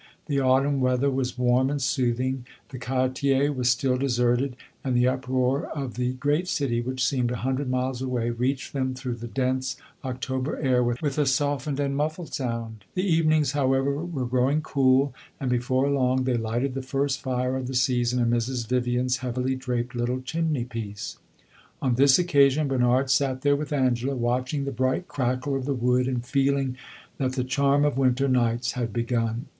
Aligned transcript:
The 0.25 0.39
autumn 0.39 0.79
weather 0.79 1.11
was 1.11 1.37
warm 1.37 1.69
and 1.69 1.79
soothing, 1.79 2.47
the 2.69 2.79
quartier 2.79 3.53
was 3.53 3.69
still 3.69 3.97
deserted, 3.97 4.55
and 4.83 4.95
the 4.97 5.07
uproar 5.07 5.67
of 5.75 5.93
the 5.93 6.13
great 6.13 6.47
city, 6.47 6.81
which 6.81 7.05
seemed 7.05 7.29
a 7.29 7.35
hundred 7.45 7.69
miles 7.69 8.01
away, 8.01 8.31
reached 8.31 8.73
them 8.73 8.95
through 8.95 9.17
the 9.17 9.27
dense 9.27 9.75
October 10.03 10.57
air 10.59 10.83
with 10.83 11.19
a 11.19 11.27
softened 11.27 11.79
and 11.79 11.95
muffled 11.95 12.33
sound. 12.33 12.83
The 12.95 13.03
evenings, 13.05 13.51
however, 13.51 13.93
were 14.03 14.25
growing 14.25 14.63
cool, 14.63 15.13
and 15.39 15.51
before 15.51 15.87
long 15.91 16.23
they 16.23 16.35
lighted 16.35 16.73
the 16.73 16.81
first 16.81 17.21
fire 17.21 17.55
of 17.55 17.67
the 17.67 17.75
season 17.75 18.19
in 18.19 18.31
Mrs. 18.31 18.67
Vivian's 18.67 19.17
heavily 19.17 19.53
draped 19.53 19.93
little 19.93 20.21
chimney 20.21 20.63
piece. 20.63 21.17
On 21.79 21.93
this 21.93 22.17
occasion 22.17 22.67
Bernard 22.67 23.11
sat 23.11 23.43
there 23.43 23.55
with 23.55 23.71
Angela, 23.71 24.15
watching 24.15 24.65
the 24.65 24.71
bright 24.71 25.07
crackle 25.07 25.55
of 25.55 25.65
the 25.65 25.75
wood 25.75 26.07
and 26.07 26.25
feeling 26.25 26.75
that 27.19 27.33
the 27.33 27.43
charm 27.43 27.85
of 27.85 27.99
winter 27.99 28.27
nights 28.27 28.71
had 28.71 28.91
begun. 28.91 29.45